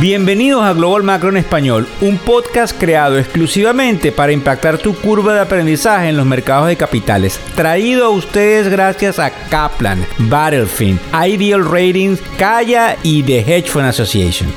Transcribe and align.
Bienvenidos 0.00 0.62
a 0.62 0.74
Global 0.74 1.02
Macro 1.02 1.28
en 1.30 1.38
Español, 1.38 1.88
un 2.00 2.18
podcast 2.18 2.78
creado 2.78 3.18
exclusivamente 3.18 4.12
para 4.12 4.30
impactar 4.30 4.78
tu 4.78 4.94
curva 4.94 5.34
de 5.34 5.40
aprendizaje 5.40 6.08
en 6.08 6.16
los 6.16 6.24
mercados 6.24 6.68
de 6.68 6.76
capitales. 6.76 7.40
Traído 7.56 8.06
a 8.06 8.10
ustedes 8.10 8.68
gracias 8.68 9.18
a 9.18 9.32
Kaplan, 9.48 10.06
Battlefield, 10.30 11.00
Ideal 11.12 11.64
Ratings, 11.64 12.20
Kaya 12.38 12.96
y 13.02 13.24
The 13.24 13.40
Hedge 13.40 13.70
Fund 13.70 13.86
Association. 13.86 14.48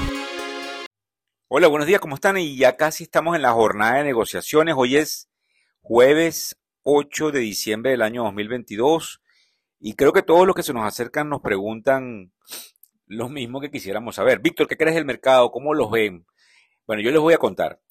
Hola, 1.47 1.67
buenos 1.69 1.87
días, 1.87 2.01
¿cómo 2.01 2.13
están? 2.13 2.37
Y 2.37 2.55
ya 2.55 2.77
casi 2.77 3.05
estamos 3.05 3.35
en 3.35 3.41
la 3.41 3.51
jornada 3.51 3.97
de 3.97 4.03
negociaciones. 4.03 4.75
Hoy 4.77 4.97
es 4.97 5.27
jueves 5.81 6.55
8 6.83 7.31
de 7.31 7.39
diciembre 7.39 7.89
del 7.89 8.03
año 8.03 8.25
2022 8.25 9.23
y 9.79 9.95
creo 9.95 10.13
que 10.13 10.21
todos 10.21 10.45
los 10.45 10.55
que 10.55 10.61
se 10.61 10.73
nos 10.73 10.85
acercan 10.85 11.29
nos 11.29 11.41
preguntan 11.41 12.31
lo 13.11 13.27
mismo 13.27 13.59
que 13.59 13.69
quisiéramos 13.69 14.15
saber. 14.15 14.39
Víctor, 14.39 14.67
¿qué 14.67 14.77
crees 14.77 14.95
del 14.95 15.03
mercado? 15.03 15.51
¿Cómo 15.51 15.73
los 15.73 15.91
ven? 15.91 16.25
Bueno, 16.87 17.01
yo 17.03 17.11
les 17.11 17.19
voy 17.19 17.33
a 17.33 17.37
contar. 17.37 17.81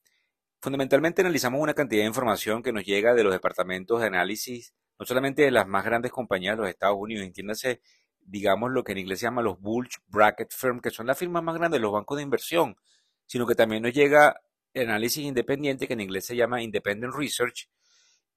Fundamentalmente 0.62 1.20
analizamos 1.20 1.60
una 1.60 1.74
cantidad 1.74 2.02
de 2.02 2.08
información 2.08 2.62
que 2.62 2.72
nos 2.72 2.84
llega 2.84 3.14
de 3.14 3.22
los 3.22 3.32
departamentos 3.32 4.00
de 4.00 4.06
análisis, 4.06 4.74
no 4.98 5.04
solamente 5.04 5.42
de 5.42 5.50
las 5.50 5.66
más 5.66 5.84
grandes 5.84 6.10
compañías 6.10 6.56
de 6.56 6.62
los 6.62 6.70
Estados 6.70 6.96
Unidos, 6.98 7.26
entiéndase, 7.26 7.82
digamos, 8.20 8.70
lo 8.70 8.82
que 8.82 8.92
en 8.92 8.98
inglés 8.98 9.18
se 9.18 9.26
llama 9.26 9.42
los 9.42 9.60
Bulge 9.60 9.98
Bracket 10.06 10.52
Firm, 10.54 10.80
que 10.80 10.90
son 10.90 11.06
las 11.06 11.18
firmas 11.18 11.42
más 11.42 11.54
grandes 11.54 11.78
de 11.78 11.82
los 11.82 11.92
bancos 11.92 12.16
de 12.16 12.22
inversión, 12.22 12.76
sino 13.26 13.46
que 13.46 13.54
también 13.54 13.82
nos 13.82 13.92
llega 13.92 14.40
el 14.72 14.88
análisis 14.88 15.22
independiente, 15.22 15.86
que 15.86 15.92
en 15.92 16.00
inglés 16.00 16.24
se 16.24 16.36
llama 16.36 16.62
Independent 16.62 17.14
Research, 17.14 17.68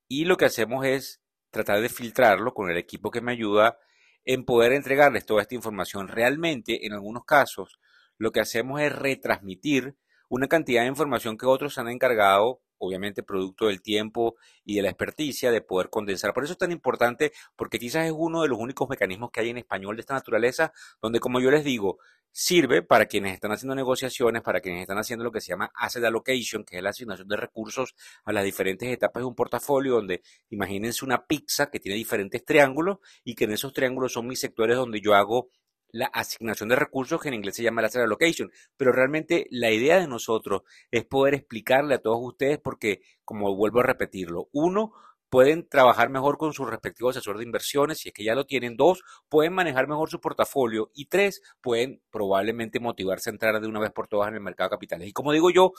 y 0.09 0.25
lo 0.25 0.35
que 0.35 0.45
hacemos 0.45 0.85
es 0.85 1.21
tratar 1.49 1.79
de 1.79 1.87
filtrarlo 1.87 2.53
con 2.53 2.69
el 2.69 2.77
equipo 2.77 3.09
que 3.09 3.21
me 3.21 3.31
ayuda 3.31 3.77
en 4.25 4.45
poder 4.45 4.73
entregarles 4.73 5.25
toda 5.25 5.41
esta 5.41 5.55
información. 5.55 6.07
Realmente, 6.07 6.85
en 6.85 6.93
algunos 6.93 7.25
casos, 7.25 7.79
lo 8.17 8.31
que 8.31 8.39
hacemos 8.39 8.81
es 8.81 8.93
retransmitir 8.93 9.95
una 10.29 10.47
cantidad 10.47 10.81
de 10.81 10.87
información 10.87 11.37
que 11.37 11.45
otros 11.45 11.77
han 11.77 11.89
encargado 11.89 12.61
obviamente 12.83 13.23
producto 13.23 13.67
del 13.67 13.81
tiempo 13.81 14.35
y 14.65 14.75
de 14.75 14.81
la 14.81 14.89
experticia 14.89 15.51
de 15.51 15.61
poder 15.61 15.89
condensar. 15.89 16.33
Por 16.33 16.43
eso 16.43 16.53
es 16.53 16.59
tan 16.59 16.71
importante, 16.71 17.31
porque 17.55 17.79
quizás 17.79 18.05
es 18.05 18.13
uno 18.15 18.41
de 18.41 18.49
los 18.49 18.59
únicos 18.59 18.89
mecanismos 18.89 19.31
que 19.31 19.41
hay 19.41 19.49
en 19.49 19.57
español 19.57 19.95
de 19.95 20.01
esta 20.01 20.13
naturaleza, 20.13 20.73
donde 21.01 21.19
como 21.19 21.39
yo 21.39 21.49
les 21.49 21.63
digo, 21.63 21.97
sirve 22.31 22.81
para 22.81 23.05
quienes 23.05 23.35
están 23.35 23.51
haciendo 23.51 23.75
negociaciones, 23.75 24.41
para 24.41 24.59
quienes 24.59 24.81
están 24.81 24.97
haciendo 24.97 25.23
lo 25.23 25.31
que 25.31 25.39
se 25.39 25.49
llama 25.49 25.71
asset 25.75 26.03
allocation, 26.03 26.65
que 26.65 26.77
es 26.77 26.83
la 26.83 26.89
asignación 26.89 27.27
de 27.27 27.37
recursos 27.37 27.95
a 28.25 28.33
las 28.33 28.43
diferentes 28.43 28.89
etapas 28.89 29.21
de 29.21 29.27
un 29.27 29.35
portafolio, 29.35 29.93
donde 29.93 30.23
imagínense 30.49 31.05
una 31.05 31.25
pizza 31.25 31.69
que 31.69 31.79
tiene 31.79 31.95
diferentes 31.95 32.43
triángulos 32.43 32.97
y 33.23 33.35
que 33.35 33.45
en 33.45 33.51
esos 33.53 33.71
triángulos 33.71 34.13
son 34.13 34.27
mis 34.27 34.39
sectores 34.39 34.75
donde 34.75 34.99
yo 34.99 35.13
hago 35.13 35.49
la 35.93 36.07
asignación 36.07 36.67
de 36.67 36.75
recursos, 36.75 37.21
que 37.21 37.29
en 37.29 37.35
inglés 37.35 37.55
se 37.55 37.63
llama 37.63 37.81
la 37.81 37.87
allocation. 37.87 38.51
Pero 38.75 38.91
realmente 38.91 39.47
la 39.51 39.71
idea 39.71 39.99
de 39.99 40.07
nosotros 40.07 40.63
es 40.91 41.05
poder 41.05 41.35
explicarle 41.35 41.95
a 41.95 42.01
todos 42.01 42.19
ustedes, 42.21 42.59
porque, 42.59 43.01
como 43.23 43.55
vuelvo 43.55 43.79
a 43.79 43.83
repetirlo, 43.83 44.49
uno, 44.51 44.91
pueden 45.29 45.67
trabajar 45.67 46.09
mejor 46.09 46.37
con 46.37 46.53
su 46.53 46.65
respectivo 46.65 47.09
asesor 47.09 47.37
de 47.37 47.43
inversiones, 47.43 47.99
si 47.99 48.09
es 48.09 48.13
que 48.13 48.23
ya 48.23 48.35
lo 48.35 48.45
tienen. 48.45 48.75
Dos, 48.75 49.03
pueden 49.29 49.53
manejar 49.53 49.87
mejor 49.87 50.09
su 50.09 50.19
portafolio. 50.19 50.91
Y 50.93 51.05
tres, 51.05 51.41
pueden 51.61 52.01
probablemente 52.11 52.79
motivarse 52.79 53.29
a 53.29 53.33
entrar 53.33 53.59
de 53.61 53.67
una 53.67 53.79
vez 53.79 53.91
por 53.91 54.07
todas 54.07 54.29
en 54.29 54.35
el 54.35 54.41
mercado 54.41 54.69
de 54.69 54.75
capitales. 54.75 55.07
Y 55.07 55.13
como 55.13 55.31
digo 55.31 55.49
yo, 55.51 55.73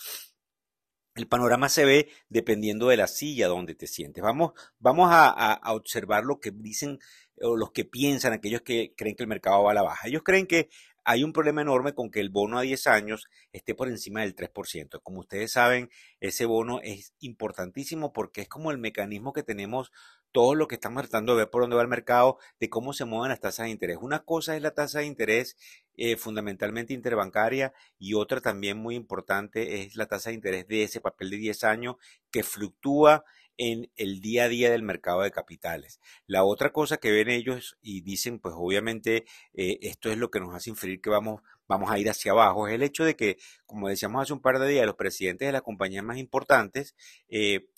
el 1.14 1.28
panorama 1.28 1.68
se 1.68 1.84
ve 1.84 2.08
dependiendo 2.28 2.88
de 2.88 2.96
la 2.96 3.06
silla 3.06 3.48
donde 3.48 3.74
te 3.74 3.86
sientes. 3.86 4.22
Vamos, 4.22 4.52
vamos 4.78 5.08
a, 5.12 5.60
observar 5.72 6.24
lo 6.24 6.40
que 6.40 6.50
dicen 6.50 6.98
o 7.40 7.56
los 7.56 7.72
que 7.72 7.84
piensan, 7.84 8.32
aquellos 8.32 8.62
que 8.62 8.94
creen 8.96 9.16
que 9.16 9.22
el 9.22 9.28
mercado 9.28 9.62
va 9.62 9.72
a 9.72 9.74
la 9.74 9.82
baja. 9.82 10.08
Ellos 10.08 10.22
creen 10.24 10.46
que 10.46 10.68
hay 11.04 11.22
un 11.22 11.32
problema 11.32 11.62
enorme 11.62 11.94
con 11.94 12.10
que 12.10 12.20
el 12.20 12.30
bono 12.30 12.58
a 12.58 12.62
10 12.62 12.86
años 12.86 13.28
esté 13.52 13.74
por 13.74 13.88
encima 13.88 14.22
del 14.22 14.34
3%. 14.34 15.00
Como 15.02 15.20
ustedes 15.20 15.52
saben, 15.52 15.90
ese 16.20 16.46
bono 16.46 16.80
es 16.82 17.12
importantísimo 17.20 18.12
porque 18.12 18.42
es 18.42 18.48
como 18.48 18.70
el 18.70 18.78
mecanismo 18.78 19.32
que 19.32 19.42
tenemos 19.42 19.92
todo 20.32 20.56
lo 20.56 20.66
que 20.66 20.74
estamos 20.74 21.02
tratando 21.02 21.32
de 21.32 21.42
ver 21.42 21.50
por 21.50 21.62
dónde 21.62 21.76
va 21.76 21.82
el 21.82 21.88
mercado, 21.88 22.38
de 22.58 22.68
cómo 22.68 22.92
se 22.92 23.04
mueven 23.04 23.28
las 23.28 23.38
tasas 23.38 23.66
de 23.66 23.70
interés. 23.70 23.98
Una 24.00 24.24
cosa 24.24 24.56
es 24.56 24.62
la 24.62 24.72
tasa 24.72 24.98
de 24.98 25.06
interés 25.06 25.56
eh, 25.96 26.16
fundamentalmente 26.16 26.92
interbancaria 26.92 27.72
y 28.00 28.14
otra 28.14 28.40
también 28.40 28.78
muy 28.78 28.96
importante 28.96 29.82
es 29.82 29.94
la 29.94 30.06
tasa 30.06 30.30
de 30.30 30.34
interés 30.34 30.66
de 30.66 30.82
ese 30.82 31.00
papel 31.00 31.30
de 31.30 31.36
10 31.36 31.62
años 31.64 31.96
que 32.32 32.42
fluctúa 32.42 33.24
en 33.58 33.90
el 33.96 34.20
día 34.20 34.44
a 34.44 34.48
día 34.48 34.70
del 34.70 34.82
mercado 34.82 35.22
de 35.22 35.30
capitales. 35.30 36.00
La 36.26 36.44
otra 36.44 36.72
cosa 36.72 36.96
que 36.96 37.10
ven 37.10 37.28
ellos 37.28 37.76
y 37.82 38.00
dicen, 38.02 38.38
pues 38.38 38.54
obviamente 38.56 39.24
eh, 39.54 39.78
esto 39.82 40.10
es 40.10 40.18
lo 40.18 40.30
que 40.30 40.40
nos 40.40 40.54
hace 40.54 40.70
inferir 40.70 41.00
que 41.00 41.10
vamos, 41.10 41.42
vamos 41.68 41.90
a 41.90 41.98
ir 41.98 42.08
hacia 42.10 42.32
abajo, 42.32 42.68
es 42.68 42.74
el 42.74 42.82
hecho 42.82 43.04
de 43.04 43.16
que, 43.16 43.38
como 43.66 43.88
decíamos 43.88 44.22
hace 44.22 44.32
un 44.32 44.40
par 44.40 44.58
de 44.58 44.68
días, 44.68 44.86
los 44.86 44.96
presidentes 44.96 45.46
de 45.46 45.52
las 45.52 45.62
compañías 45.62 46.04
más 46.04 46.18
importantes 46.18 46.94
eh, 47.28 47.68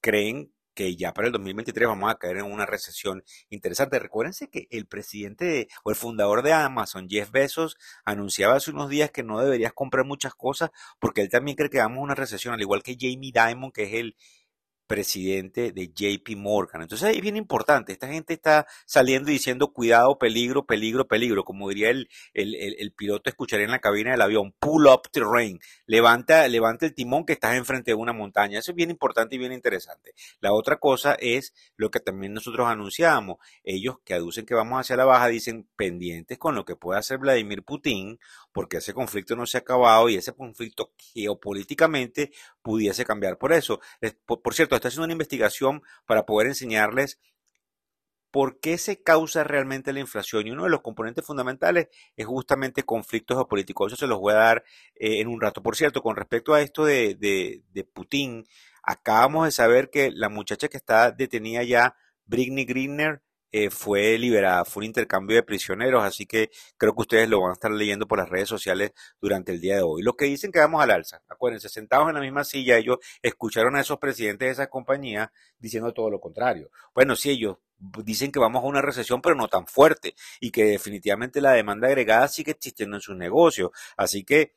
creen 0.00 0.52
que 0.78 0.94
ya 0.94 1.12
para 1.12 1.26
el 1.26 1.32
2023 1.32 1.88
vamos 1.88 2.08
a 2.08 2.18
caer 2.18 2.36
en 2.36 2.44
una 2.44 2.64
recesión 2.64 3.24
interesante. 3.50 3.98
Recuérdense 3.98 4.48
que 4.48 4.68
el 4.70 4.86
presidente 4.86 5.66
o 5.82 5.90
el 5.90 5.96
fundador 5.96 6.42
de 6.44 6.52
Amazon, 6.52 7.08
Jeff 7.08 7.32
Bezos, 7.32 7.76
anunciaba 8.04 8.54
hace 8.54 8.70
unos 8.70 8.88
días 8.88 9.10
que 9.10 9.24
no 9.24 9.40
deberías 9.40 9.72
comprar 9.72 10.04
muchas 10.04 10.34
cosas 10.36 10.70
porque 11.00 11.22
él 11.22 11.30
también 11.30 11.56
cree 11.56 11.68
que 11.68 11.78
vamos 11.78 11.98
a 11.98 12.02
una 12.02 12.14
recesión, 12.14 12.54
al 12.54 12.60
igual 12.60 12.84
que 12.84 12.96
Jamie 12.96 13.32
Dimon, 13.32 13.72
que 13.72 13.82
es 13.82 13.94
el 13.94 14.14
presidente 14.88 15.70
de 15.70 15.92
JP 15.94 16.36
Morgan. 16.36 16.82
Entonces 16.82 17.14
es 17.14 17.20
bien 17.22 17.36
importante, 17.36 17.92
esta 17.92 18.08
gente 18.08 18.34
está 18.34 18.66
saliendo 18.86 19.30
y 19.30 19.34
diciendo 19.34 19.72
cuidado, 19.72 20.18
peligro, 20.18 20.66
peligro, 20.66 21.06
peligro, 21.06 21.44
como 21.44 21.68
diría 21.68 21.90
el, 21.90 22.08
el, 22.34 22.92
piloto 22.92 23.30
escucharía 23.30 23.66
en 23.66 23.70
la 23.70 23.78
cabina 23.78 24.10
del 24.10 24.22
avión, 24.22 24.52
pull 24.58 24.86
up 24.88 25.02
terrain, 25.12 25.60
levanta, 25.86 26.48
levanta 26.48 26.86
el 26.86 26.94
timón 26.94 27.24
que 27.24 27.34
estás 27.34 27.54
enfrente 27.54 27.92
de 27.92 27.94
una 27.94 28.12
montaña. 28.12 28.58
Eso 28.58 28.72
es 28.72 28.76
bien 28.76 28.90
importante 28.90 29.36
y 29.36 29.38
bien 29.38 29.52
interesante. 29.52 30.14
La 30.40 30.52
otra 30.52 30.76
cosa 30.76 31.14
es 31.20 31.54
lo 31.76 31.90
que 31.90 32.00
también 32.00 32.32
nosotros 32.32 32.66
anunciamos, 32.66 33.36
ellos 33.62 33.98
que 34.04 34.14
aducen 34.14 34.46
que 34.46 34.54
vamos 34.54 34.80
hacia 34.80 34.96
la 34.96 35.04
baja 35.04 35.28
dicen 35.28 35.68
pendientes 35.76 36.38
con 36.38 36.54
lo 36.54 36.64
que 36.64 36.74
puede 36.74 36.98
hacer 36.98 37.18
Vladimir 37.18 37.62
Putin, 37.62 38.18
porque 38.52 38.78
ese 38.78 38.94
conflicto 38.94 39.36
no 39.36 39.46
se 39.46 39.58
ha 39.58 39.60
acabado 39.60 40.08
y 40.08 40.16
ese 40.16 40.32
conflicto 40.32 40.92
geopolíticamente 40.96 42.32
pudiese 42.68 43.06
cambiar 43.06 43.38
por 43.38 43.54
eso. 43.54 43.80
por 44.26 44.52
cierto, 44.52 44.76
está 44.76 44.88
haciendo 44.88 45.04
una 45.04 45.14
investigación 45.14 45.82
para 46.04 46.26
poder 46.26 46.48
enseñarles 46.48 47.18
por 48.30 48.60
qué 48.60 48.76
se 48.76 49.02
causa 49.02 49.42
realmente 49.42 49.90
la 49.94 50.00
inflación. 50.00 50.46
Y 50.46 50.50
uno 50.50 50.64
de 50.64 50.68
los 50.68 50.82
componentes 50.82 51.24
fundamentales 51.24 51.88
es 52.14 52.26
justamente 52.26 52.82
conflictos 52.82 53.38
geopolíticos. 53.38 53.90
Eso 53.90 54.00
se 54.00 54.06
los 54.06 54.18
voy 54.18 54.34
a 54.34 54.36
dar 54.36 54.64
eh, 54.96 55.20
en 55.20 55.28
un 55.28 55.40
rato. 55.40 55.62
Por 55.62 55.76
cierto, 55.76 56.02
con 56.02 56.14
respecto 56.14 56.52
a 56.52 56.60
esto 56.60 56.84
de, 56.84 57.14
de, 57.14 57.84
Putin, 57.84 58.44
acabamos 58.82 59.46
de 59.46 59.52
saber 59.52 59.88
que 59.88 60.10
la 60.10 60.28
muchacha 60.28 60.68
que 60.68 60.76
está 60.76 61.10
detenida 61.10 61.62
ya, 61.62 61.96
Britney 62.26 62.66
Greener, 62.66 63.22
eh, 63.52 63.70
fue 63.70 64.18
liberada, 64.18 64.64
fue 64.64 64.82
un 64.82 64.86
intercambio 64.86 65.36
de 65.36 65.42
prisioneros, 65.42 66.04
así 66.04 66.26
que 66.26 66.50
creo 66.76 66.94
que 66.94 67.00
ustedes 67.00 67.28
lo 67.28 67.40
van 67.40 67.50
a 67.50 67.52
estar 67.54 67.70
leyendo 67.70 68.06
por 68.06 68.18
las 68.18 68.28
redes 68.28 68.48
sociales 68.48 68.92
durante 69.20 69.52
el 69.52 69.60
día 69.60 69.76
de 69.76 69.82
hoy. 69.82 70.02
Los 70.02 70.16
que 70.16 70.26
dicen 70.26 70.52
que 70.52 70.58
vamos 70.58 70.82
al 70.82 70.90
alza, 70.90 71.22
acuérdense, 71.28 71.68
sentados 71.68 72.08
en 72.08 72.14
la 72.14 72.20
misma 72.20 72.44
silla, 72.44 72.76
ellos 72.76 72.98
escucharon 73.22 73.76
a 73.76 73.80
esos 73.80 73.98
presidentes 73.98 74.46
de 74.48 74.52
esa 74.52 74.66
compañía 74.68 75.32
diciendo 75.58 75.92
todo 75.92 76.10
lo 76.10 76.20
contrario. 76.20 76.70
Bueno, 76.94 77.16
sí, 77.16 77.30
ellos 77.30 77.56
dicen 78.04 78.32
que 78.32 78.38
vamos 78.38 78.62
a 78.62 78.66
una 78.66 78.82
recesión, 78.82 79.20
pero 79.22 79.34
no 79.34 79.48
tan 79.48 79.66
fuerte, 79.66 80.14
y 80.40 80.50
que 80.50 80.64
definitivamente 80.64 81.40
la 81.40 81.52
demanda 81.52 81.88
agregada 81.88 82.28
sigue 82.28 82.52
existiendo 82.52 82.96
en 82.96 83.00
sus 83.00 83.16
negocios. 83.16 83.70
Así 83.96 84.24
que 84.24 84.52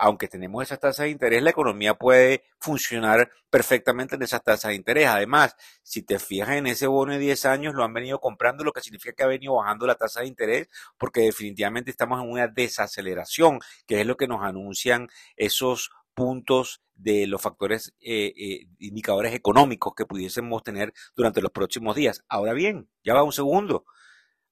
aunque 0.00 0.28
tenemos 0.28 0.62
esas 0.62 0.80
tasas 0.80 1.04
de 1.04 1.10
interés, 1.10 1.42
la 1.42 1.50
economía 1.50 1.92
puede 1.92 2.42
funcionar 2.58 3.30
perfectamente 3.50 4.16
en 4.16 4.22
esas 4.22 4.42
tasas 4.42 4.70
de 4.70 4.74
interés. 4.74 5.06
Además, 5.06 5.54
si 5.82 6.00
te 6.02 6.18
fijas 6.18 6.56
en 6.56 6.66
ese 6.66 6.86
bono 6.86 7.12
de 7.12 7.18
10 7.18 7.44
años, 7.44 7.74
lo 7.74 7.84
han 7.84 7.92
venido 7.92 8.18
comprando, 8.18 8.64
lo 8.64 8.72
que 8.72 8.80
significa 8.80 9.14
que 9.14 9.22
ha 9.24 9.26
venido 9.26 9.56
bajando 9.56 9.86
la 9.86 9.96
tasa 9.96 10.20
de 10.22 10.28
interés, 10.28 10.68
porque 10.96 11.20
definitivamente 11.20 11.90
estamos 11.90 12.22
en 12.22 12.30
una 12.30 12.48
desaceleración, 12.48 13.60
que 13.86 14.00
es 14.00 14.06
lo 14.06 14.16
que 14.16 14.26
nos 14.26 14.42
anuncian 14.42 15.08
esos 15.36 15.90
puntos 16.14 16.82
de 16.94 17.26
los 17.26 17.42
factores 17.42 17.94
eh, 18.00 18.32
eh, 18.34 18.68
indicadores 18.78 19.34
económicos 19.34 19.92
que 19.94 20.06
pudiésemos 20.06 20.62
tener 20.62 20.94
durante 21.14 21.42
los 21.42 21.52
próximos 21.52 21.94
días. 21.94 22.24
Ahora 22.26 22.54
bien, 22.54 22.88
ya 23.04 23.12
va 23.12 23.22
un 23.22 23.32
segundo. 23.32 23.84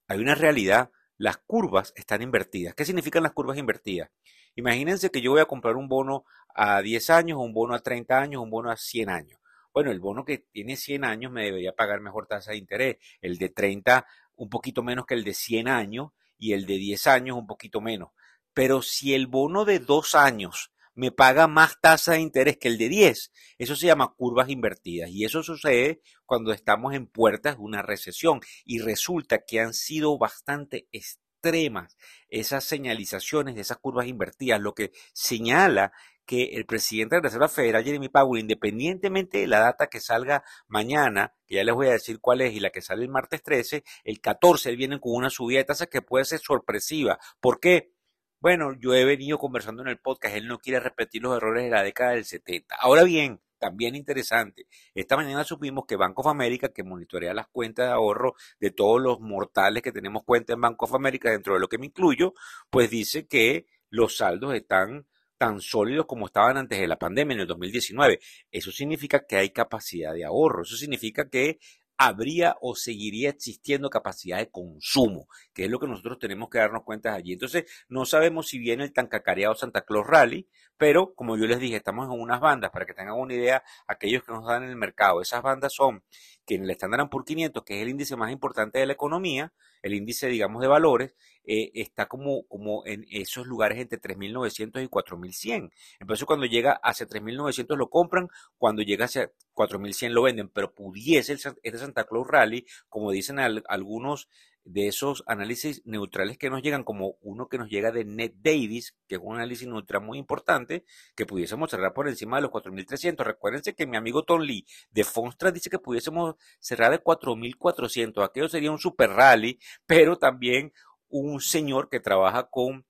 Hay 0.09 0.19
una 0.19 0.35
realidad. 0.35 0.91
Las 1.17 1.39
curvas 1.39 1.95
están 1.97 2.21
invertidas. 2.21 2.75
¿Qué 2.75 2.85
significan 2.85 3.23
las 3.23 3.33
curvas 3.33 3.57
invertidas? 3.57 4.11
Imagínense 4.57 5.11
que 5.11 5.21
yo 5.21 5.33
voy 5.33 5.41
a 5.41 5.47
comprar 5.47 5.77
un 5.77 5.89
bono 5.89 6.25
a 6.55 6.83
10 6.83 7.11
años, 7.11 7.39
un 7.39 7.53
bono 7.53 7.75
a 7.75 7.81
30 7.81 8.19
años, 8.19 8.43
un 8.43 8.51
bono 8.51 8.71
a 8.71 8.77
100 8.77 9.11
años. 9.11 9.41
Bueno, 9.73 9.91
el 9.91 10.01
bono 10.01 10.25
que 10.25 10.39
tiene 10.39 10.77
100 10.77 11.05
años 11.05 11.31
me 11.31 11.45
debería 11.45 11.73
pagar 11.73 12.01
mejor 12.01 12.27
tasa 12.27 12.53
de 12.53 12.59
interés. 12.59 12.97
El 13.21 13.39
de 13.39 13.49
30 13.49 14.07
un 14.37 14.49
poquito 14.49 14.83
menos 14.83 15.07
que 15.07 15.15
el 15.15 15.25
de 15.25 15.35
100 15.35 15.69
años 15.69 16.11
y 16.39 16.53
el 16.53 16.67
de 16.67 16.75
10 16.75 17.07
años 17.07 17.37
un 17.37 17.47
poquito 17.47 17.81
menos. 17.81 18.11
Pero 18.55 18.83
si 18.83 19.15
el 19.15 19.27
bono 19.27 19.65
de 19.65 19.79
2 19.79 20.15
años 20.15 20.73
me 20.99 21.13
paga 21.13 21.47
más 21.47 21.81
tasa 21.81 22.15
de 22.15 22.21
interés 22.21 22.57
que 22.59 22.67
el 22.67 22.77
de 22.77 22.89
10. 22.89 23.31
Eso 23.57 23.77
se 23.77 23.87
llama 23.87 24.15
curvas 24.17 24.49
invertidas 24.49 25.11
y 25.11 25.25
eso 25.25 25.45
sucede 25.45 26.01
cuando 26.27 26.53
estamos 26.53 26.93
en 26.93 27.07
puertas 27.07 27.57
de 27.57 27.63
una 27.63 27.83
recesión 27.83 28.41
y 28.65 28.81
resulta 28.81 29.45
que 29.47 29.61
han 29.61 29.75
sido 29.75 30.19
bastante 30.19 30.89
extremas 31.39 31.97
esas 32.29 32.65
señalizaciones 32.65 33.55
de 33.55 33.63
esas 33.63 33.79
curvas 33.79 34.07
invertidas, 34.07 34.61
lo 34.61 34.75
que 34.75 34.93
señala 35.13 35.93
que 36.27 36.57
el 36.57 36.67
presidente 36.67 37.17
de 37.17 37.21
la 37.21 37.29
Reserva 37.29 37.49
Federal, 37.49 37.85
Jeremy 37.85 38.11
Powell, 38.11 38.43
independientemente 38.43 39.39
de 39.39 39.47
la 39.47 39.61
data 39.61 39.87
que 39.87 39.99
salga 39.99 40.45
mañana, 40.67 41.35
que 41.47 41.55
ya 41.55 41.65
les 41.65 41.75
voy 41.75 41.87
a 41.87 41.93
decir 41.93 42.21
cuál 42.21 42.43
es, 42.43 42.53
y 42.53 42.61
la 42.61 42.69
que 42.69 42.83
sale 42.83 43.03
el 43.03 43.09
martes 43.09 43.43
13, 43.43 43.83
el 44.05 44.21
14 44.21 44.77
vienen 44.77 44.99
con 44.99 45.15
una 45.15 45.31
subida 45.31 45.59
de 45.59 45.65
tasas 45.65 45.89
que 45.89 46.03
puede 46.03 46.27
ser 46.27 46.41
sorpresiva. 46.41 47.19
¿Por 47.41 47.61
qué? 47.61 47.93
Bueno, 48.41 48.75
yo 48.79 48.95
he 48.95 49.05
venido 49.07 49.39
conversando 49.39 49.83
en 49.83 49.89
el 49.89 49.99
podcast, 49.99 50.37
él 50.37 50.49
no 50.49 50.59
quiere 50.59 50.81
repetir 50.81 51.23
los 51.23 51.35
errores 51.35 51.65
de 51.65 51.71
la 51.71 51.83
década 51.83 52.13
del 52.13 52.27
70. 52.27 52.77
Ahora 52.79 53.05
bien, 53.05 53.41
también 53.59 53.95
interesante. 53.95 54.67
Esta 54.95 55.17
mañana 55.17 55.45
supimos 55.45 55.85
que 55.87 55.97
Banco 55.97 56.23
of 56.23 56.29
America, 56.29 56.69
que 56.69 56.83
monitorea 56.83 57.35
las 57.35 57.49
cuentas 57.49 57.87
de 57.87 57.93
ahorro 57.93 58.35
de 58.61 58.71
todos 58.71 59.01
los 59.01 59.21
mortales 59.21 59.83
que 59.83 59.93
tenemos 59.93 60.25
cuenta 60.25 60.53
en 60.53 60.61
Banco 60.61 60.87
of 60.87 60.95
America, 60.95 61.31
dentro 61.31 61.55
de 61.55 61.61
lo 61.61 61.69
que 61.69 61.79
me 61.79 61.87
incluyo, 61.87 62.35
pues 62.71 62.91
dice 62.91 63.27
que 63.27 63.67
los 63.91 64.17
saldos 64.17 64.55
están 64.55 65.07
tan 65.37 65.61
sólidos 65.61 66.07
como 66.07 66.27
estaban 66.27 66.57
antes 66.57 66.79
de 66.79 66.89
la 66.89 66.99
pandemia 66.99 67.35
en 67.35 67.41
el 67.41 67.47
2019. 67.47 68.19
Eso 68.51 68.73
significa 68.73 69.25
que 69.27 69.37
hay 69.37 69.51
capacidad 69.51 70.13
de 70.13 70.25
ahorro, 70.25 70.63
eso 70.63 70.77
significa 70.77 71.29
que 71.29 71.59
habría 71.99 72.57
o 72.61 72.77
seguiría 72.77 73.31
existiendo 73.31 73.91
capacidad 73.91 74.39
de 74.39 74.51
consumo, 74.51 75.29
que 75.53 75.65
es 75.65 75.71
lo 75.71 75.81
que 75.81 75.89
nosotros 75.89 76.19
tenemos 76.19 76.49
que 76.49 76.59
darnos 76.59 76.85
cuenta 76.85 77.13
allí. 77.13 77.33
Entonces, 77.33 77.65
no 77.89 78.05
sabemos 78.07 78.49
si 78.49 78.59
viene 78.59 78.85
el 78.85 78.93
tan 78.93 79.09
cacareado 79.09 79.57
Santa 79.57 79.83
Claus 79.83 80.07
Rally, 80.07 80.49
pero 80.79 81.15
como 81.15 81.37
yo 81.37 81.47
les 81.47 81.59
dije, 81.59 81.77
estamos 81.77 82.07
en 82.07 82.21
unas 82.21 82.41
bandas, 82.41 82.71
para 82.71 82.87
que 82.87 82.95
tengan 82.95 83.19
una 83.19 83.35
idea, 83.35 83.63
aquellos 83.87 84.23
que 84.23 84.33
nos 84.33 84.47
dan 84.47 84.63
en 84.63 84.71
el 84.71 84.77
mercado, 84.77 85.21
esas 85.21 85.43
bandas 85.43 85.75
son 85.75 86.03
que 86.47 86.55
en 86.55 86.65
el 86.65 86.71
Standard 86.71 87.11
Poor's 87.11 87.27
500, 87.27 87.63
que 87.65 87.77
es 87.77 87.83
el 87.83 87.91
índice 87.91 88.17
más 88.17 88.33
importante 88.33 88.79
de 88.79 88.87
la 88.87 88.95
economía, 88.95 89.53
el 89.83 89.95
índice, 89.95 90.29
digamos, 90.29 90.63
de 90.63 90.69
valores, 90.69 91.15
eh, 91.45 91.71
está 91.75 92.07
como, 92.07 92.47
como 92.47 92.85
en 92.87 93.07
esos 93.11 93.47
lugares 93.47 93.79
entre 93.79 94.01
3.900 94.01 94.83
y 94.83 94.89
4.100. 94.89 95.71
Entonces, 96.01 96.27
cuando 96.27 96.47
llega 96.47 96.73
hacia 96.83 97.07
3.900 97.07 97.77
lo 97.77 97.91
compran, 97.91 98.29
cuando 98.57 98.83
llega 98.83 99.07
hacia 99.07 99.33
4.100 99.55 100.11
lo 100.11 100.23
venden, 100.23 100.49
pero 100.49 100.75
pudiese 100.75 101.33
este 101.35 101.79
Santa 101.79 102.05
Claus 102.05 102.27
Rally, 102.29 102.67
como 102.89 103.11
dicen 103.11 103.39
algunos 103.39 104.29
de 104.69 104.87
esos 104.87 105.25
análisis 105.27 105.83
neutrales 105.87 106.37
que 106.37 106.51
nos 106.51 106.63
llegan, 106.63 106.85
como 106.85 107.17
uno 107.23 107.49
que 107.49 107.57
nos 107.57 107.71
llega 107.71 107.91
de 107.91 108.05
Net 108.05 108.35
Davis, 108.37 108.95
que 109.07 109.15
es 109.15 109.21
un 109.23 109.37
análisis 109.37 109.67
neutral 109.67 110.03
muy 110.03 110.19
importante, 110.19 110.85
que 111.17 111.25
pudiésemos 111.25 111.71
cerrar 111.71 111.95
por 111.95 112.07
encima 112.07 112.37
de 112.37 112.43
los 112.43 112.51
4.300. 112.51 113.25
Recuérdense 113.25 113.75
que 113.75 113.87
mi 113.87 113.97
amigo 113.97 114.25
Tom 114.25 114.43
Lee 114.43 114.67
de 114.91 115.05
Fonstra 115.05 115.51
dice 115.51 115.71
que 115.71 115.79
pudiésemos 115.79 116.35
cerrar 116.61 116.91
de 116.91 117.03
4.400. 117.03 118.23
Aquello 118.23 118.49
sería 118.49 118.71
un 118.71 118.79
super 118.79 119.11
rally, 119.11 119.59
pero 119.87 120.19
también 120.19 120.73
un 121.09 121.41
señor 121.41 121.89
que 121.89 122.01
trabaja 122.01 122.51
con 122.51 122.85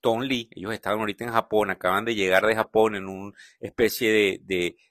Tom 0.00 0.22
Lee, 0.22 0.50
ellos 0.50 0.74
estaban 0.74 0.98
ahorita 0.98 1.24
en 1.24 1.30
Japón, 1.30 1.70
acaban 1.70 2.04
de 2.04 2.16
llegar 2.16 2.44
de 2.44 2.56
Japón 2.56 2.96
en 2.96 3.06
una 3.06 3.32
especie 3.60 4.10
de, 4.10 4.40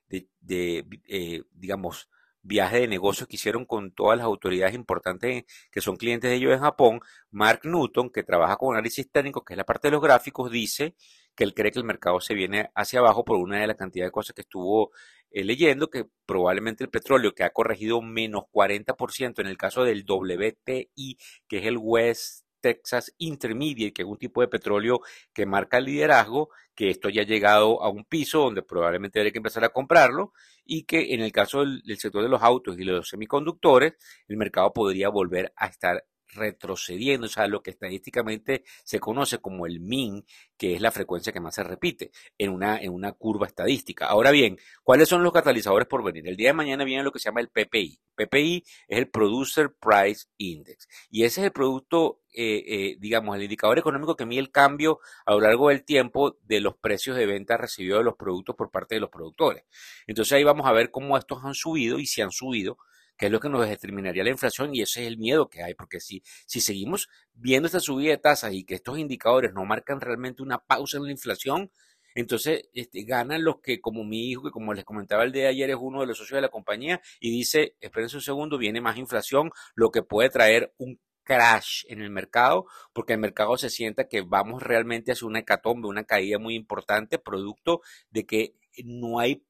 de, 0.07 0.29
de, 0.39 0.85
eh, 1.09 1.43
digamos, 1.51 2.09
viaje 2.43 2.81
de 2.81 2.87
negocios 2.87 3.27
que 3.27 3.35
hicieron 3.35 3.65
con 3.65 3.91
todas 3.91 4.17
las 4.17 4.25
autoridades 4.25 4.75
importantes 4.75 5.45
que 5.71 5.81
son 5.81 5.97
clientes 5.97 6.29
de 6.29 6.37
ellos 6.37 6.53
en 6.53 6.59
Japón, 6.59 7.01
Mark 7.29 7.61
Newton, 7.63 8.09
que 8.09 8.23
trabaja 8.23 8.57
con 8.57 8.75
análisis 8.75 9.09
técnico, 9.11 9.43
que 9.43 9.53
es 9.53 9.57
la 9.57 9.65
parte 9.65 9.87
de 9.87 9.93
los 9.93 10.01
gráficos, 10.01 10.51
dice 10.51 10.95
que 11.35 11.43
él 11.43 11.53
cree 11.53 11.71
que 11.71 11.79
el 11.79 11.85
mercado 11.85 12.19
se 12.19 12.33
viene 12.33 12.71
hacia 12.75 12.99
abajo 12.99 13.23
por 13.23 13.37
una 13.37 13.59
de 13.61 13.67
la 13.67 13.75
cantidad 13.75 14.05
de 14.05 14.11
cosas 14.11 14.35
que 14.35 14.41
estuvo 14.41 14.91
eh, 15.31 15.43
leyendo, 15.43 15.89
que 15.89 16.05
probablemente 16.25 16.83
el 16.83 16.89
petróleo, 16.89 17.33
que 17.33 17.43
ha 17.43 17.51
corregido 17.51 18.01
menos 18.01 18.43
40% 18.51 19.39
en 19.39 19.47
el 19.47 19.57
caso 19.57 19.83
del 19.83 20.05
WTI, 20.07 21.17
que 21.47 21.57
es 21.59 21.65
el 21.65 21.77
West 21.77 22.40
Texas 22.61 23.13
Intermediate, 23.17 23.93
que 23.93 24.03
es 24.03 24.07
un 24.07 24.17
tipo 24.17 24.41
de 24.41 24.47
petróleo 24.47 25.01
que 25.33 25.45
marca 25.45 25.79
el 25.79 25.85
liderazgo, 25.85 26.49
que 26.75 26.89
esto 26.89 27.09
ya 27.09 27.23
ha 27.23 27.25
llegado 27.25 27.81
a 27.83 27.89
un 27.89 28.05
piso 28.05 28.39
donde 28.39 28.61
probablemente 28.63 29.19
hay 29.19 29.31
que 29.31 29.39
empezar 29.39 29.63
a 29.65 29.69
comprarlo 29.69 30.33
y 30.63 30.83
que 30.83 31.13
en 31.13 31.21
el 31.21 31.31
caso 31.31 31.59
del, 31.59 31.81
del 31.81 31.97
sector 31.97 32.23
de 32.23 32.29
los 32.29 32.41
autos 32.41 32.79
y 32.79 32.83
los 32.83 33.09
semiconductores, 33.09 33.93
el 34.27 34.37
mercado 34.37 34.71
podría 34.71 35.09
volver 35.09 35.51
a 35.55 35.67
estar 35.67 36.05
retrocediendo, 36.33 37.27
o 37.27 37.29
sea, 37.29 37.47
lo 37.47 37.61
que 37.61 37.71
estadísticamente 37.71 38.63
se 38.83 38.99
conoce 38.99 39.39
como 39.39 39.65
el 39.65 39.79
min, 39.79 40.25
que 40.57 40.75
es 40.75 40.81
la 40.81 40.91
frecuencia 40.91 41.33
que 41.33 41.39
más 41.39 41.55
se 41.55 41.63
repite 41.63 42.11
en 42.37 42.51
una, 42.51 42.77
en 42.77 42.91
una 42.91 43.13
curva 43.13 43.47
estadística. 43.47 44.07
Ahora 44.07 44.31
bien, 44.31 44.57
¿cuáles 44.83 45.09
son 45.09 45.23
los 45.23 45.33
catalizadores 45.33 45.87
por 45.87 46.03
venir? 46.03 46.27
El 46.27 46.37
día 46.37 46.49
de 46.49 46.53
mañana 46.53 46.83
viene 46.83 47.03
lo 47.03 47.11
que 47.11 47.19
se 47.19 47.25
llama 47.25 47.41
el 47.41 47.49
PPI. 47.49 47.99
PPI 48.15 48.63
es 48.87 48.97
el 48.97 49.09
Producer 49.09 49.73
Price 49.79 50.27
Index 50.37 50.87
y 51.09 51.23
ese 51.23 51.41
es 51.41 51.45
el 51.45 51.51
producto, 51.51 52.21
eh, 52.33 52.63
eh, 52.67 52.97
digamos, 52.99 53.35
el 53.35 53.43
indicador 53.43 53.79
económico 53.79 54.15
que 54.15 54.25
mide 54.25 54.41
el 54.41 54.51
cambio 54.51 54.99
a 55.25 55.31
lo 55.31 55.41
largo 55.41 55.69
del 55.69 55.83
tiempo 55.83 56.37
de 56.43 56.59
los 56.59 56.75
precios 56.77 57.17
de 57.17 57.25
venta 57.25 57.57
recibidos 57.57 57.99
de 57.99 58.05
los 58.05 58.15
productos 58.15 58.55
por 58.55 58.69
parte 58.69 58.95
de 58.95 59.01
los 59.01 59.09
productores. 59.09 59.63
Entonces 60.07 60.33
ahí 60.33 60.43
vamos 60.43 60.67
a 60.67 60.71
ver 60.71 60.91
cómo 60.91 61.17
estos 61.17 61.43
han 61.43 61.55
subido 61.55 61.99
y 61.99 62.05
si 62.05 62.21
han 62.21 62.31
subido 62.31 62.77
que 63.21 63.27
es 63.27 63.31
lo 63.31 63.39
que 63.39 63.49
nos 63.49 63.69
determinaría 63.69 64.23
la 64.23 64.31
inflación 64.31 64.73
y 64.73 64.81
ese 64.81 65.03
es 65.03 65.07
el 65.07 65.19
miedo 65.19 65.47
que 65.47 65.61
hay, 65.61 65.75
porque 65.75 65.99
si, 65.99 66.23
si 66.47 66.59
seguimos 66.59 67.07
viendo 67.35 67.67
esta 67.67 67.79
subida 67.79 68.09
de 68.09 68.17
tasas 68.17 68.51
y 68.51 68.63
que 68.63 68.73
estos 68.73 68.97
indicadores 68.97 69.53
no 69.53 69.63
marcan 69.63 70.01
realmente 70.01 70.41
una 70.41 70.57
pausa 70.57 70.97
en 70.97 71.03
la 71.03 71.11
inflación, 71.11 71.71
entonces 72.15 72.63
este, 72.73 73.03
ganan 73.03 73.43
los 73.43 73.61
que, 73.61 73.79
como 73.79 74.03
mi 74.03 74.31
hijo, 74.31 74.41
que 74.41 74.49
como 74.49 74.73
les 74.73 74.85
comentaba 74.85 75.23
el 75.23 75.31
de 75.31 75.45
ayer, 75.45 75.69
es 75.69 75.75
uno 75.79 76.01
de 76.01 76.07
los 76.07 76.17
socios 76.17 76.37
de 76.37 76.41
la 76.41 76.49
compañía 76.49 76.99
y 77.19 77.29
dice, 77.29 77.75
espérense 77.79 78.15
un 78.15 78.23
segundo, 78.23 78.57
viene 78.57 78.81
más 78.81 78.97
inflación, 78.97 79.51
lo 79.75 79.91
que 79.91 80.01
puede 80.01 80.31
traer 80.31 80.73
un 80.79 80.99
crash 81.23 81.83
en 81.89 82.01
el 82.01 82.09
mercado, 82.09 82.65
porque 82.91 83.13
el 83.13 83.19
mercado 83.19 83.55
se 83.55 83.69
sienta 83.69 84.07
que 84.07 84.21
vamos 84.21 84.63
realmente 84.63 85.11
hacia 85.11 85.27
una 85.27 85.41
hecatombe, 85.41 85.87
una 85.87 86.05
caída 86.05 86.39
muy 86.39 86.55
importante, 86.55 87.19
producto 87.19 87.81
de 88.09 88.25
que 88.25 88.55
no 88.83 89.19
hay 89.19 89.43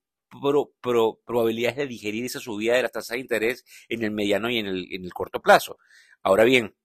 probabilidades 1.26 1.78
de 1.78 1.88
digerir 1.88 2.26
esa 2.26 2.40
subida 2.40 2.76
de 2.76 2.84
las 2.84 2.92
tasas 2.92 3.16
de 3.16 3.20
interés 3.20 3.66
en 3.90 4.04
el 4.04 4.12
mediano 4.12 4.50
y 4.50 4.58
en 4.58 4.68
el, 4.68 4.88
en 4.92 5.04
el 5.04 5.14
corto 5.14 5.42
plazo. 5.42 5.78
Ahora 6.24 6.44
bien, 6.44 6.76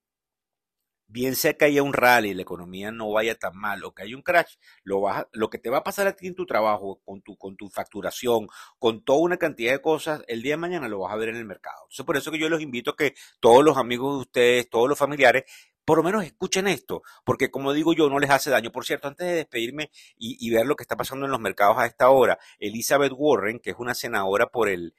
bien 1.08 1.36
sea 1.36 1.54
que 1.54 1.66
haya 1.66 1.82
un 1.82 1.92
rally, 1.92 2.34
la 2.34 2.42
economía 2.42 2.90
no 2.90 3.10
vaya 3.10 3.36
tan 3.36 3.56
mal 3.56 3.84
o 3.84 3.94
que 3.94 4.02
haya 4.02 4.16
un 4.16 4.22
crash, 4.22 4.56
lo, 4.82 5.04
lo 5.32 5.50
que 5.50 5.58
te 5.58 5.70
va 5.70 5.78
a 5.78 5.84
pasar 5.84 6.06
a 6.06 6.16
ti 6.16 6.26
en 6.26 6.34
tu 6.34 6.46
trabajo, 6.46 7.00
con 7.04 7.22
tu, 7.22 7.36
con 7.36 7.56
tu 7.56 7.68
facturación, 7.68 8.48
con 8.78 9.04
toda 9.04 9.20
una 9.20 9.36
cantidad 9.36 9.72
de 9.72 9.80
cosas, 9.80 10.22
el 10.28 10.42
día 10.42 10.54
de 10.54 10.58
mañana 10.58 10.88
lo 10.88 11.00
vas 11.00 11.12
a 11.12 11.16
ver 11.16 11.28
en 11.28 11.36
el 11.36 11.44
mercado. 11.44 11.82
Entonces, 11.84 12.04
por 12.04 12.16
eso 12.16 12.30
que 12.30 12.38
yo 12.38 12.48
los 12.48 12.60
invito 12.60 12.92
a 12.92 12.96
que 12.96 13.14
todos 13.40 13.64
los 13.64 13.76
amigos 13.76 14.16
de 14.16 14.20
ustedes, 14.22 14.70
todos 14.70 14.88
los 14.88 14.98
familiares, 14.98 15.44
por 15.86 15.98
lo 15.98 16.04
menos 16.04 16.24
escuchen 16.24 16.66
esto, 16.66 17.02
porque 17.24 17.50
como 17.50 17.72
digo 17.72 17.94
yo, 17.94 18.10
no 18.10 18.18
les 18.18 18.30
hace 18.30 18.50
daño. 18.50 18.72
Por 18.72 18.84
cierto, 18.84 19.06
antes 19.06 19.26
de 19.26 19.34
despedirme 19.34 19.90
y, 20.18 20.50
ver 20.50 20.66
lo 20.66 20.74
que 20.74 20.82
está 20.82 20.96
pasando 20.96 21.26
en 21.26 21.30
los 21.32 21.40
mercados 21.40 21.78
a 21.78 21.86
esta 21.86 22.10
hora, 22.10 22.38
Elizabeth 22.58 23.12
Warren, 23.16 23.60
que 23.60 23.70
es 23.70 23.76
una 23.78 23.94
senadora 23.94 24.48
por 24.48 24.68
el, 24.68 24.94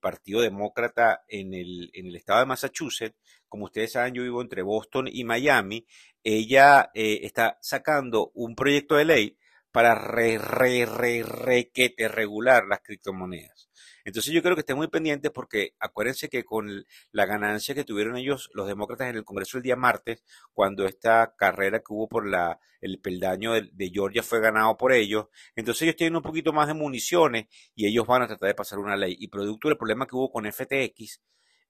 Partido 0.00 0.40
Demócrata 0.40 1.24
en 1.28 1.54
el, 1.54 1.90
en 1.92 2.06
el, 2.06 2.16
estado 2.16 2.40
de 2.40 2.46
Massachusetts, 2.46 3.16
como 3.48 3.66
ustedes 3.66 3.92
saben, 3.92 4.14
yo 4.14 4.22
vivo 4.22 4.40
entre 4.40 4.62
Boston 4.62 5.08
y 5.10 5.24
Miami, 5.24 5.86
ella 6.24 6.90
eh, 6.94 7.20
está 7.22 7.58
sacando 7.60 8.30
un 8.34 8.54
proyecto 8.54 8.96
de 8.96 9.04
ley 9.04 9.36
para 9.72 9.94
re, 9.94 10.38
re, 10.38 10.86
re, 10.86 11.22
requete 11.22 12.08
regular 12.08 12.64
las 12.68 12.80
criptomonedas. 12.80 13.70
Entonces 14.04 14.32
yo 14.32 14.42
creo 14.42 14.54
que 14.54 14.60
estén 14.60 14.76
muy 14.76 14.88
pendientes 14.88 15.30
porque 15.30 15.74
acuérdense 15.78 16.28
que 16.28 16.44
con 16.44 16.84
la 17.12 17.26
ganancia 17.26 17.74
que 17.74 17.84
tuvieron 17.84 18.16
ellos, 18.16 18.50
los 18.54 18.66
demócratas 18.66 19.08
en 19.08 19.16
el 19.16 19.24
Congreso 19.24 19.58
el 19.58 19.62
día 19.62 19.76
martes, 19.76 20.24
cuando 20.52 20.86
esta 20.86 21.34
carrera 21.36 21.80
que 21.80 21.92
hubo 21.92 22.08
por 22.08 22.26
la, 22.26 22.58
el 22.80 22.98
peldaño 23.00 23.52
de, 23.52 23.90
Georgia 23.92 24.22
fue 24.22 24.40
ganado 24.40 24.76
por 24.76 24.92
ellos, 24.92 25.26
entonces 25.54 25.82
ellos 25.82 25.96
tienen 25.96 26.16
un 26.16 26.22
poquito 26.22 26.52
más 26.52 26.66
de 26.68 26.74
municiones 26.74 27.46
y 27.74 27.86
ellos 27.86 28.06
van 28.06 28.22
a 28.22 28.26
tratar 28.26 28.48
de 28.48 28.54
pasar 28.54 28.78
una 28.78 28.96
ley. 28.96 29.16
Y 29.18 29.28
producto 29.28 29.68
del 29.68 29.78
problema 29.78 30.06
que 30.06 30.16
hubo 30.16 30.32
con 30.32 30.50
FTX, 30.50 31.20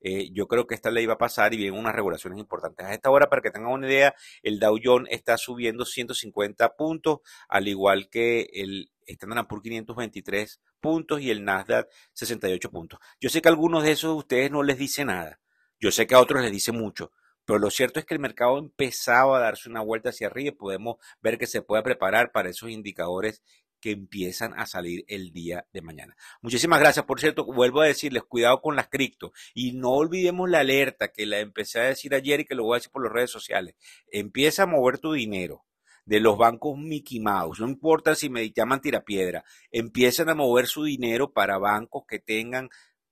eh, 0.00 0.30
yo 0.32 0.46
creo 0.48 0.66
que 0.66 0.74
esta 0.74 0.90
ley 0.90 1.06
va 1.06 1.14
a 1.14 1.18
pasar 1.18 1.52
y 1.54 1.56
vienen 1.58 1.78
unas 1.78 1.94
regulaciones 1.94 2.38
importantes. 2.38 2.86
A 2.86 2.94
esta 2.94 3.10
hora, 3.10 3.28
para 3.28 3.42
que 3.42 3.50
tengan 3.50 3.72
una 3.72 3.86
idea, 3.86 4.14
el 4.42 4.58
Dow 4.58 4.78
Jones 4.82 5.08
está 5.12 5.36
subiendo 5.36 5.84
150 5.84 6.76
puntos, 6.76 7.20
al 7.48 7.68
igual 7.68 8.08
que 8.08 8.48
el 8.52 8.90
Standard 9.06 9.46
Poor's 9.46 9.62
523 9.62 10.60
puntos 10.80 11.20
y 11.20 11.30
el 11.30 11.44
Nasdaq 11.44 11.88
68 12.14 12.70
puntos. 12.70 13.00
Yo 13.20 13.28
sé 13.28 13.42
que 13.42 13.48
a 13.48 13.52
algunos 13.52 13.82
de 13.82 13.92
esos 13.92 14.16
ustedes 14.16 14.50
no 14.50 14.62
les 14.62 14.78
dice 14.78 15.04
nada. 15.04 15.40
Yo 15.78 15.90
sé 15.90 16.06
que 16.06 16.14
a 16.14 16.20
otros 16.20 16.42
les 16.42 16.52
dice 16.52 16.72
mucho. 16.72 17.12
Pero 17.44 17.58
lo 17.58 17.70
cierto 17.70 17.98
es 17.98 18.06
que 18.06 18.14
el 18.14 18.20
mercado 18.20 18.58
empezaba 18.58 19.38
a 19.38 19.40
darse 19.40 19.68
una 19.68 19.80
vuelta 19.80 20.10
hacia 20.10 20.28
arriba 20.28 20.50
y 20.50 20.52
podemos 20.52 20.96
ver 21.20 21.36
que 21.36 21.46
se 21.46 21.62
puede 21.62 21.82
preparar 21.82 22.32
para 22.32 22.50
esos 22.50 22.70
indicadores 22.70 23.42
que 23.80 23.92
empiezan 23.92 24.52
a 24.58 24.66
salir 24.66 25.04
el 25.08 25.32
día 25.32 25.66
de 25.72 25.82
mañana. 25.82 26.16
Muchísimas 26.42 26.80
gracias. 26.80 27.04
Por 27.04 27.20
cierto, 27.20 27.44
vuelvo 27.44 27.80
a 27.80 27.86
decirles, 27.86 28.22
cuidado 28.24 28.60
con 28.60 28.76
las 28.76 28.88
cripto 28.88 29.32
y 29.54 29.72
no 29.72 29.90
olvidemos 29.90 30.48
la 30.48 30.60
alerta 30.60 31.12
que 31.12 31.26
la 31.26 31.40
empecé 31.40 31.80
a 31.80 31.84
decir 31.84 32.14
ayer 32.14 32.40
y 32.40 32.44
que 32.44 32.54
lo 32.54 32.64
voy 32.64 32.74
a 32.74 32.78
decir 32.78 32.92
por 32.92 33.04
las 33.04 33.12
redes 33.12 33.30
sociales. 33.30 33.74
Empieza 34.12 34.64
a 34.64 34.66
mover 34.66 34.98
tu 34.98 35.12
dinero 35.12 35.64
de 36.04 36.20
los 36.20 36.36
bancos 36.36 36.76
Mickey 36.76 37.20
Mouse, 37.20 37.60
no 37.60 37.68
importa 37.68 38.14
si 38.14 38.28
me 38.28 38.50
llaman 38.50 38.80
tirapiedra, 38.80 39.44
empiezan 39.70 40.28
a 40.28 40.34
mover 40.34 40.66
su 40.66 40.84
dinero 40.84 41.32
para 41.32 41.58
bancos 41.58 42.04
que 42.08 42.18
tengan 42.18 42.68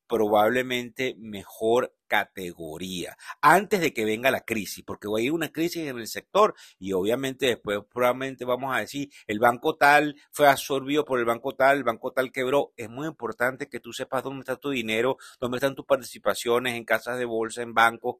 probablemente 0.08 1.14
mejor 1.18 1.94
categoría 2.06 3.16
antes 3.42 3.80
de 3.80 3.92
que 3.92 4.04
venga 4.04 4.30
la 4.30 4.40
crisis, 4.40 4.82
porque 4.84 5.08
va 5.08 5.18
a 5.18 5.20
ir 5.20 5.32
una 5.32 5.52
crisis 5.52 5.86
en 5.86 5.98
el 5.98 6.08
sector 6.08 6.54
y 6.78 6.92
obviamente 6.92 7.46
después 7.46 7.80
probablemente 7.92 8.44
vamos 8.44 8.74
a 8.74 8.80
decir 8.80 9.10
el 9.26 9.38
banco 9.38 9.76
tal 9.76 10.16
fue 10.32 10.48
absorbido 10.48 11.04
por 11.04 11.18
el 11.18 11.26
banco 11.26 11.54
tal, 11.54 11.76
el 11.76 11.84
banco 11.84 12.12
tal 12.12 12.32
quebró. 12.32 12.72
Es 12.76 12.88
muy 12.88 13.06
importante 13.06 13.68
que 13.68 13.80
tú 13.80 13.92
sepas 13.92 14.22
dónde 14.22 14.40
está 14.40 14.56
tu 14.56 14.70
dinero, 14.70 15.18
dónde 15.38 15.58
están 15.58 15.74
tus 15.74 15.84
participaciones 15.84 16.74
en 16.74 16.84
casas 16.84 17.18
de 17.18 17.26
bolsa, 17.26 17.62
en 17.62 17.74
bancos. 17.74 18.16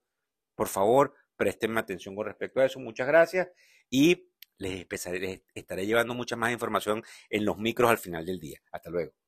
Por 0.55 0.69
favor, 0.69 1.15
prestenme 1.37 1.81
atención 1.81 2.15
con 2.15 2.27
respecto 2.27 2.61
a 2.61 2.67
eso. 2.67 2.79
Muchas 2.81 3.07
gracias 3.07 3.49
y 3.91 4.29
les, 4.59 4.87
les 4.91 5.43
estaré 5.55 5.87
llevando 5.87 6.15
mucha 6.15 6.37
más 6.37 6.53
información 6.53 7.03
en 7.31 7.45
los 7.45 7.57
micros 7.59 7.91
al 7.91 7.99
final 7.99 8.27
del 8.27 8.39
día. 8.39 8.61
Hasta 8.73 8.91
luego. 8.91 9.28